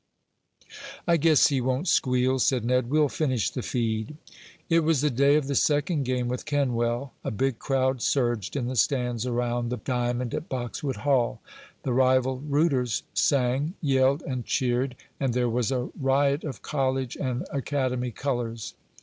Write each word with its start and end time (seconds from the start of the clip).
"I 1.07 1.15
guess 1.17 1.49
he 1.49 1.61
won't 1.61 1.87
squeal," 1.87 2.39
said 2.39 2.65
Ned. 2.65 2.89
"We'll 2.89 3.07
finish 3.07 3.51
the 3.51 3.61
feed." 3.61 4.17
It 4.67 4.79
was 4.79 5.01
the 5.01 5.11
day 5.11 5.35
of 5.35 5.45
the 5.45 5.53
second 5.53 6.05
game 6.05 6.27
with 6.27 6.47
Kenwell. 6.47 7.13
A 7.23 7.29
big 7.29 7.59
crowd 7.59 8.01
surged 8.01 8.55
in 8.55 8.65
the 8.67 8.75
stands 8.75 9.27
around 9.27 9.69
the 9.69 9.77
diamond 9.77 10.33
at 10.33 10.49
Boxwood 10.49 10.95
Hall. 11.05 11.39
The 11.83 11.93
rival 11.93 12.39
rooters 12.39 13.03
sang, 13.13 13.75
yelled 13.79 14.23
and 14.23 14.43
cheered, 14.43 14.95
and 15.19 15.35
there 15.35 15.51
was 15.51 15.71
a 15.71 15.89
riot 15.99 16.43
of 16.45 16.63
college 16.63 17.15
and 17.15 17.45
academy 17.51 18.09
colors. 18.09 18.73